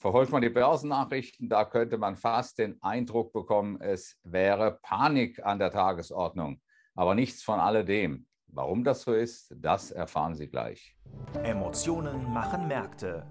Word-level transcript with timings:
Verfolgt 0.00 0.32
man 0.32 0.40
die 0.40 0.48
Börsennachrichten, 0.48 1.50
da 1.50 1.66
könnte 1.66 1.98
man 1.98 2.16
fast 2.16 2.58
den 2.58 2.82
Eindruck 2.82 3.34
bekommen, 3.34 3.78
es 3.82 4.18
wäre 4.24 4.78
Panik 4.82 5.44
an 5.44 5.58
der 5.58 5.70
Tagesordnung. 5.70 6.60
Aber 6.94 7.14
nichts 7.14 7.42
von 7.42 7.60
alledem. 7.60 8.26
Warum 8.48 8.82
das 8.82 9.02
so 9.02 9.12
ist, 9.12 9.54
das 9.56 9.90
erfahren 9.90 10.34
Sie 10.34 10.48
gleich. 10.48 10.96
Emotionen 11.44 12.32
machen 12.32 12.66
Märkte. 12.66 13.26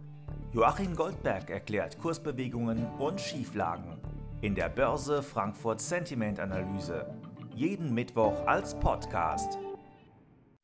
Joachim 0.53 0.95
Goldberg 0.95 1.49
erklärt 1.49 1.97
Kursbewegungen 1.99 2.85
und 2.99 3.19
Schieflagen 3.19 3.99
in 4.41 4.55
der 4.55 4.69
Börse 4.69 5.23
Frankfurt 5.23 5.81
Sentiment 5.81 6.39
Analyse. 6.39 7.13
Jeden 7.55 7.93
Mittwoch 7.93 8.45
als 8.45 8.79
Podcast. 8.79 9.57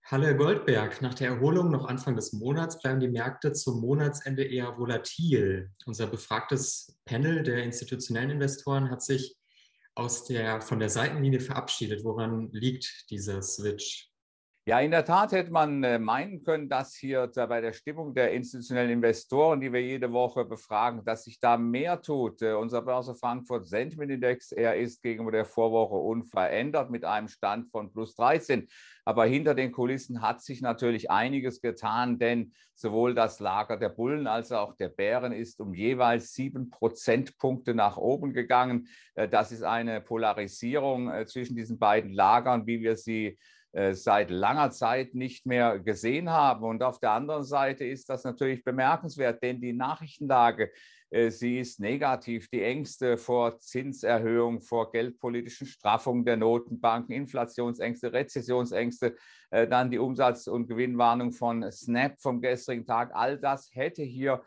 Hallo 0.08 0.26
Herr 0.26 0.36
Goldberg, 0.36 1.02
nach 1.02 1.16
der 1.16 1.30
Erholung 1.30 1.71
noch 1.71 1.86
Anfang 1.86 2.16
des 2.16 2.32
Monats 2.32 2.80
bleiben 2.80 3.00
die 3.00 3.08
Märkte 3.08 3.54
zum 3.54 3.82
Monatsende 3.82 4.44
eher 4.44 4.78
volatil. 4.78 5.71
Unser 5.88 6.06
befragtes 6.06 6.96
Panel 7.06 7.42
der 7.42 7.64
institutionellen 7.64 8.29
Investoren 8.29 8.92
hat 8.92 9.02
sich 9.02 9.36
aus 9.96 10.26
der, 10.26 10.62
von 10.62 10.78
der 10.78 10.89
Seitenlinie 10.89 11.39
verabschiedet. 11.39 12.04
Woran 12.04 12.52
liegt 12.52 13.10
dieser 13.10 13.42
Switch? 13.42 14.12
Ja, 14.68 14.79
in 14.79 14.89
der 14.89 15.05
Tat 15.05 15.32
hätte 15.32 15.51
man 15.51 15.83
äh, 15.83 16.00
meinen 16.00 16.42
können, 16.42 16.68
dass 16.69 16.96
hier 16.96 17.28
bei 17.28 17.61
der 17.61 17.71
Stimmung 17.71 18.15
der 18.15 18.32
institutionellen 18.32 18.89
Investoren, 18.89 19.61
die 19.61 19.71
wir 19.71 19.79
jede 19.79 20.11
Woche 20.11 20.43
befragen, 20.43 21.06
dass 21.06 21.25
sich 21.25 21.39
da 21.39 21.56
mehr 21.56 22.01
tut. 22.01 22.42
Äh, 22.42 22.54
unser 22.54 22.82
Börse 22.82 23.14
Frankfurt 23.14 23.68
Sentiment 23.68 24.11
Index, 24.11 24.51
er 24.51 24.75
ist 24.75 25.04
gegenüber 25.04 25.32
der 25.32 25.46
Vorwoche 25.46 25.93
unverändert 25.93 26.89
mit 26.89 27.06
einem 27.06 27.28
Stand 27.28 27.70
von 27.70 27.92
plus 27.92 28.15
13. 28.15 28.68
Aber 29.04 29.28
hinter 29.28 29.54
den 29.54 29.71
Kulissen 29.71 30.23
hat 30.23 30.42
sich 30.42 30.61
natürlich 30.61 31.11
einiges 31.11 31.61
getan, 31.61 32.17
denn 32.17 32.52
sowohl 32.73 33.14
das 33.14 33.39
Lager 33.39 33.78
der 33.78 33.89
Bullen 33.89 34.25
als 34.25 34.52
auch 34.52 34.73
der 34.73 34.89
Bären 34.89 35.31
ist 35.31 35.61
um 35.61 35.75
jeweils 35.75 36.34
sieben 36.34 36.72
Prozentpunkte 36.72 37.75
nach 37.75 37.97
oben 37.97 38.34
gegangen. 38.34 38.88
Äh, 39.14 39.30
das 39.30 39.52
ist 39.52 39.62
eine 39.62 40.02
Polarisierung 40.02 41.12
zwischen 41.28 41.56
diesen 41.56 41.78
beiden 41.78 42.12
Lagern, 42.14 42.66
wie 42.66 42.81
wir 42.81 42.97
sie 42.97 43.38
seit 43.92 44.30
langer 44.30 44.72
Zeit 44.72 45.16
nicht 45.16 45.45
mehr 45.45 45.80
gesehen 45.80 46.30
haben. 46.30 46.64
Und 46.64 46.81
auf 46.81 47.00
der 47.00 47.12
anderen 47.12 47.44
Seite 47.44 47.84
ist 47.86 48.09
das 48.09 48.23
natürlich 48.23 48.64
bemerkenswert, 48.64 49.44
denn 49.44 49.59
die 49.59 49.73
Nachrichtenlage, 49.73 50.72
äh, 51.09 51.30
sie 51.30 51.59
ist 51.59 51.80
negativ. 51.80 52.50
Die 52.50 52.62
Ängste 52.62 53.18
vor 53.18 53.58
Zinserhöhung, 53.59 54.62
vor 54.62 54.92
geldpolitischen 54.92 55.68
Straffungen 55.68 56.26
der 56.26 56.38
Notenbanken, 56.38 57.16
Inflationsängste, 57.16 58.12
Rezessionsängste, 58.12 59.16
äh, 59.52 59.68
dann 59.68 59.92
die 59.92 60.00
Umsatz- 60.00 60.48
und 60.48 60.68
Gewinnwarnung 60.68 61.31
von 61.31 61.72
Snap 61.72 62.20
vom 62.20 62.42
gestrigen 62.42 62.86
Tag, 62.86 63.12
all 63.14 63.38
das 63.38 63.70
hätte 63.73 64.03
hier 64.03 64.44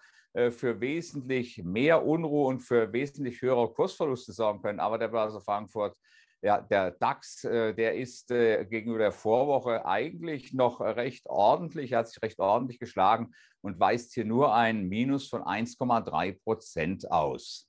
für 0.51 0.81
wesentlich 0.81 1.65
mehr 1.65 2.05
Unruhe 2.05 2.47
und 2.49 2.61
für 2.61 2.93
wesentlich 2.93 3.41
höhere 3.41 3.73
Kursverluste 3.73 4.33
sorgen 4.33 4.61
können. 4.61 4.79
Aber 4.79 4.99
der 4.99 5.09
Börse 5.09 5.41
Frankfurt 5.41 5.97
ja, 6.43 6.61
der 6.61 6.93
DAX, 6.93 7.45
äh, 7.45 7.75
der 7.75 7.97
ist 7.97 8.31
äh, 8.31 8.65
gegenüber 8.65 8.99
der 8.99 9.13
Vorwoche 9.13 9.85
eigentlich 9.85 10.53
noch 10.53 10.81
recht 10.81 11.27
ordentlich, 11.27 11.95
hat 11.95 12.09
sich 12.09 12.23
recht 12.23 12.39
ordentlich 12.39 12.79
geschlagen 12.79 13.33
und 13.61 13.81
weist 13.81 14.15
hier 14.15 14.25
nur 14.25 14.55
ein 14.55 14.89
Minus 14.89 15.29
von 15.29 15.43
1,3 15.43 16.41
Prozent 16.43 17.11
aus. 17.11 17.69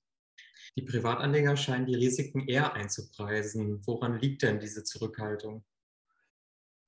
Die 0.75 0.83
Privatanleger 0.83 1.57
scheinen 1.57 1.87
die 1.87 1.95
Risiken 1.95 2.47
eher 2.47 2.73
einzupreisen. 2.73 3.85
Woran 3.85 4.19
liegt 4.19 4.43
denn 4.43 4.59
diese 4.59 4.83
Zurückhaltung? 4.83 5.65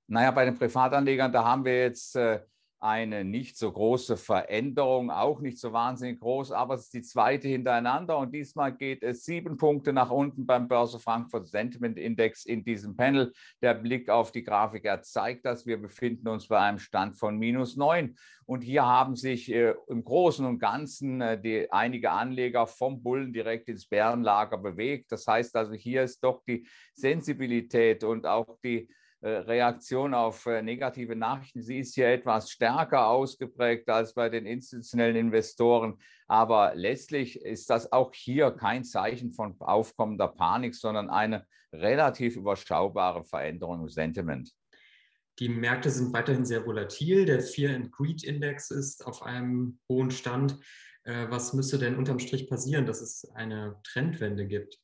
Naja, 0.08 0.32
bei 0.32 0.46
den 0.46 0.56
Privatanlegern, 0.56 1.32
da 1.32 1.44
haben 1.44 1.66
wir 1.66 1.82
jetzt 1.82 2.16
äh, 2.16 2.42
eine 2.82 3.24
nicht 3.24 3.58
so 3.58 3.72
große 3.72 4.18
Veränderung, 4.18 5.12
auch 5.12 5.40
nicht 5.40 5.60
so 5.60 5.72
wahnsinnig 5.72 6.20
groß, 6.20 6.52
aber 6.52 6.74
es 6.74 6.86
ist 6.86 6.94
die 6.96 7.04
zweite 7.04 7.48
hintereinander 7.48 8.18
und 8.18 8.34
diesmal 8.34 8.76
geht 8.76 9.04
es 9.04 9.24
sieben 9.24 9.58
Punkte 9.58 9.94
nach 9.94 10.10
unten 10.10 10.48
beim 10.48 10.68
Börse 10.68 11.00
Frankfurt 11.00 11.48
Sentiment 11.48 12.00
Index 12.00 12.44
in 12.44 12.64
diesem 12.64 12.96
Panel. 12.96 13.34
Der 13.62 13.76
Blick 13.76 14.10
auf 14.10 14.32
die 14.32 14.44
Grafik 14.44 14.90
zeigt 15.04 15.46
das. 15.46 15.68
Wir 15.68 15.80
befinden 15.80 16.28
uns 16.28 16.48
bei 16.48 16.60
einem 16.60 16.80
Stand 16.80 17.18
von 17.18 17.38
minus 17.38 17.78
neun 17.78 18.16
und 18.46 18.64
hier 18.64 18.86
haben 18.86 19.16
sich 19.16 19.52
äh, 19.54 19.76
im 19.88 20.04
Großen 20.04 20.46
und 20.46 20.58
Ganzen 20.58 21.22
äh, 21.22 21.40
die, 21.40 21.72
einige 21.72 22.12
Anleger 22.12 22.66
vom 22.66 23.04
Bullen 23.04 23.32
direkt 23.32 23.70
ins 23.70 23.86
Bärenlager 23.86 24.58
bewegt. 24.58 25.12
Das 25.12 25.28
heißt 25.28 25.56
also, 25.56 25.74
hier 25.74 26.04
ist 26.04 26.24
doch 26.24 26.44
die 26.46 26.68
Sensibilität 26.94 28.04
und 28.04 28.26
auch 28.26 28.58
die 28.64 28.90
Reaktion 29.28 30.14
auf 30.14 30.46
äh, 30.48 30.62
negative 30.62 31.16
Nachrichten. 31.16 31.62
Sie 31.62 31.80
ist 31.80 31.96
hier 31.96 32.08
etwas 32.08 32.50
stärker 32.50 33.08
ausgeprägt 33.08 33.90
als 33.90 34.14
bei 34.14 34.30
den 34.30 34.46
institutionellen 34.46 35.16
Investoren. 35.16 36.00
Aber 36.28 36.74
letztlich 36.76 37.40
ist 37.42 37.70
das 37.70 37.92
auch 37.92 38.14
hier 38.14 38.52
kein 38.52 38.84
Zeichen 38.84 39.32
von 39.32 39.56
aufkommender 39.60 40.28
Panik, 40.28 40.76
sondern 40.76 41.10
eine 41.10 41.46
relativ 41.72 42.36
überschaubare 42.36 43.24
Veränderung 43.24 43.82
im 43.82 43.90
Sentiment. 43.90 44.52
Die 45.40 45.50
Märkte 45.50 45.90
sind 45.90 46.14
weiterhin 46.14 46.46
sehr 46.46 46.66
volatil. 46.66 47.26
Der 47.26 47.42
Fear 47.42 47.76
and 47.76 47.92
Greed 47.92 48.24
Index 48.24 48.72
ist 48.72 49.06
auf 49.06 49.24
einem 49.24 49.80
hohen 49.90 50.12
Stand. 50.12 50.58
Äh, 51.04 51.28
was 51.30 51.54
müsste 51.54 51.78
denn 51.78 51.96
unterm 51.96 52.20
Strich 52.20 52.50
passieren, 52.50 52.86
dass 52.86 53.02
es 53.02 53.30
eine 53.34 53.80
Trendwende 53.84 54.46
gibt? 54.48 54.80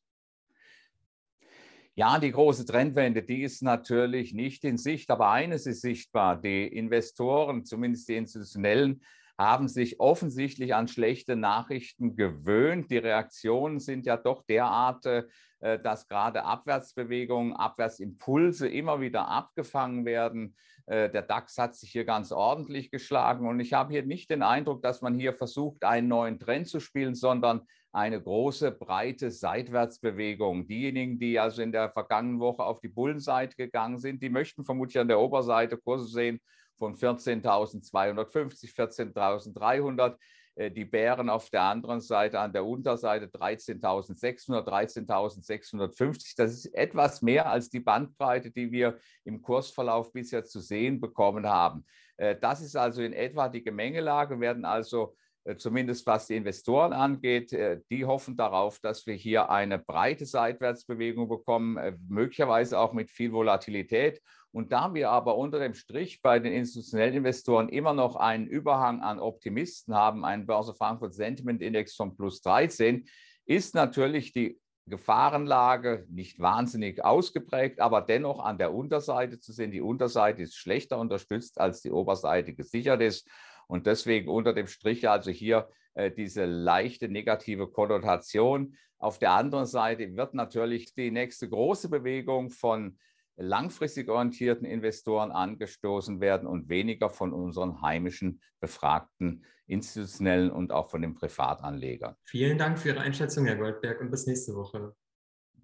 Ja, 1.99 2.19
die 2.19 2.31
große 2.31 2.63
Trendwende, 2.65 3.23
die 3.23 3.41
ist 3.41 3.63
natürlich 3.63 4.31
nicht 4.31 4.63
in 4.63 4.77
Sicht, 4.77 5.09
aber 5.09 5.31
eines 5.31 5.65
ist 5.65 5.81
sichtbar. 5.81 6.39
Die 6.39 6.67
Investoren, 6.67 7.65
zumindest 7.65 8.07
die 8.07 8.17
institutionellen, 8.17 9.01
haben 9.37 9.67
sich 9.67 9.99
offensichtlich 9.99 10.73
an 10.73 10.87
schlechte 10.87 11.35
Nachrichten 11.35 12.15
gewöhnt. 12.15 12.89
Die 12.89 12.97
Reaktionen 12.97 13.79
sind 13.79 14.05
ja 14.05 14.17
doch 14.17 14.43
derart, 14.43 15.05
äh, 15.05 15.79
dass 15.79 16.07
gerade 16.07 16.43
Abwärtsbewegungen, 16.43 17.53
Abwärtsimpulse 17.53 18.67
immer 18.67 18.99
wieder 18.99 19.27
abgefangen 19.27 20.05
werden. 20.05 20.55
Äh, 20.87 21.09
der 21.09 21.21
DAX 21.21 21.57
hat 21.57 21.75
sich 21.75 21.91
hier 21.91 22.05
ganz 22.05 22.31
ordentlich 22.31 22.89
geschlagen 22.89 23.47
und 23.47 23.59
ich 23.59 23.73
habe 23.73 23.91
hier 23.93 24.03
nicht 24.03 24.29
den 24.29 24.41
Eindruck, 24.41 24.81
dass 24.81 25.01
man 25.01 25.19
hier 25.19 25.33
versucht, 25.33 25.83
einen 25.83 26.07
neuen 26.07 26.39
Trend 26.39 26.67
zu 26.67 26.79
spielen, 26.79 27.13
sondern 27.13 27.61
eine 27.91 28.21
große, 28.21 28.71
breite 28.71 29.31
Seitwärtsbewegung. 29.31 30.67
Diejenigen, 30.67 31.19
die 31.19 31.39
also 31.39 31.61
in 31.61 31.71
der 31.71 31.89
vergangenen 31.89 32.39
Woche 32.39 32.63
auf 32.63 32.79
die 32.79 32.89
Bullenseite 32.89 33.55
gegangen 33.55 33.97
sind, 33.97 34.21
die 34.21 34.29
möchten 34.29 34.65
vermutlich 34.65 34.99
an 34.99 35.07
der 35.07 35.19
Oberseite 35.19 35.77
Kurse 35.77 36.07
sehen 36.07 36.39
von 36.77 36.95
14.250, 36.95 38.73
14.300. 38.73 40.17
Äh, 40.57 40.71
die 40.71 40.85
Bären 40.85 41.29
auf 41.29 41.49
der 41.49 41.61
anderen 41.61 42.01
Seite, 42.01 42.39
an 42.39 42.51
der 42.51 42.65
Unterseite 42.65 43.27
13.600, 43.27 44.65
13.650. 44.65 46.33
Das 46.35 46.51
ist 46.51 46.65
etwas 46.73 47.21
mehr 47.21 47.49
als 47.49 47.69
die 47.69 47.79
Bandbreite, 47.79 48.51
die 48.51 48.71
wir 48.71 48.97
im 49.23 49.41
Kursverlauf 49.41 50.11
bisher 50.11 50.43
zu 50.43 50.59
sehen 50.59 50.99
bekommen 50.99 51.47
haben. 51.47 51.85
Äh, 52.17 52.35
das 52.39 52.61
ist 52.61 52.75
also 52.75 53.01
in 53.03 53.13
etwa 53.13 53.49
die 53.49 53.63
Gemengelage, 53.63 54.39
werden 54.39 54.65
also 54.65 55.15
äh, 55.43 55.55
zumindest 55.57 56.07
was 56.07 56.27
die 56.27 56.35
Investoren 56.35 56.91
angeht, 56.91 57.55
die 57.89 58.05
hoffen 58.05 58.35
darauf, 58.35 58.79
dass 58.79 59.05
wir 59.05 59.13
hier 59.13 59.49
eine 59.49 59.79
breite 59.79 60.25
Seitwärtsbewegung 60.25 61.29
bekommen, 61.29 61.97
möglicherweise 62.09 62.79
auch 62.79 62.93
mit 62.93 63.11
viel 63.11 63.31
Volatilität. 63.31 64.21
Und 64.57 64.71
da 64.71 64.91
wir 64.95 65.11
aber 65.11 65.37
unter 65.37 65.59
dem 65.59 65.75
Strich 65.75 66.23
bei 66.23 66.39
den 66.39 66.51
institutionellen 66.51 67.13
Investoren 67.13 67.69
immer 67.69 67.93
noch 67.93 68.15
einen 68.15 68.47
Überhang 68.47 69.01
an 69.01 69.19
Optimisten 69.19 69.93
haben, 69.93 70.25
einen 70.25 70.47
Börse 70.47 70.73
Frankfurt 70.73 71.13
Sentiment 71.13 71.61
Index 71.61 71.93
von 71.93 72.15
plus 72.15 72.41
13, 72.41 73.07
ist 73.45 73.75
natürlich 73.75 74.33
die 74.33 74.59
Gefahrenlage 74.87 76.07
nicht 76.09 76.39
wahnsinnig 76.39 77.05
ausgeprägt, 77.05 77.79
aber 77.79 78.01
dennoch 78.01 78.39
an 78.39 78.57
der 78.57 78.73
Unterseite 78.73 79.39
zu 79.39 79.53
sehen. 79.53 79.69
Die 79.69 79.79
Unterseite 79.79 80.41
ist 80.41 80.55
schlechter 80.55 80.97
unterstützt, 80.97 81.61
als 81.61 81.81
die 81.81 81.91
Oberseite 81.91 82.55
gesichert 82.55 83.03
ist. 83.03 83.29
Und 83.67 83.85
deswegen 83.85 84.27
unter 84.27 84.53
dem 84.53 84.65
Strich 84.65 85.07
also 85.07 85.29
hier 85.29 85.69
äh, 85.93 86.09
diese 86.09 86.45
leichte 86.45 87.09
negative 87.09 87.67
Konnotation. 87.67 88.75
Auf 88.97 89.19
der 89.19 89.33
anderen 89.33 89.67
Seite 89.67 90.15
wird 90.15 90.33
natürlich 90.33 90.95
die 90.95 91.11
nächste 91.11 91.47
große 91.47 91.89
Bewegung 91.89 92.49
von 92.49 92.97
langfristig 93.37 94.09
orientierten 94.09 94.65
Investoren 94.65 95.31
angestoßen 95.31 96.19
werden 96.19 96.47
und 96.47 96.69
weniger 96.69 97.09
von 97.09 97.33
unseren 97.33 97.81
heimischen 97.81 98.41
befragten 98.59 99.45
institutionellen 99.67 100.51
und 100.51 100.71
auch 100.71 100.89
von 100.89 101.01
den 101.01 101.13
Privatanlegern. 101.13 102.15
Vielen 102.23 102.57
Dank 102.57 102.79
für 102.79 102.89
Ihre 102.89 103.01
Einschätzung, 103.01 103.45
Herr 103.45 103.57
Goldberg, 103.57 104.01
und 104.01 104.09
bis 104.11 104.25
nächste 104.25 104.55
Woche. 104.55 104.95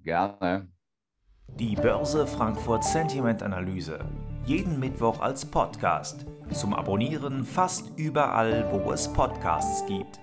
Gerne. 0.03 0.69
Die 1.59 1.75
Börse 1.75 2.25
Frankfurt 2.27 2.83
Sentiment 2.83 3.43
Analyse. 3.43 3.99
Jeden 4.45 4.79
Mittwoch 4.79 5.19
als 5.21 5.45
Podcast. 5.45 6.25
Zum 6.51 6.73
Abonnieren 6.73 7.43
fast 7.43 7.97
überall, 7.97 8.69
wo 8.71 8.91
es 8.91 9.11
Podcasts 9.11 9.85
gibt. 9.85 10.22